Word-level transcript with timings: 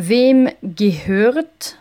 Wem 0.00 0.48
gehört 0.62 1.76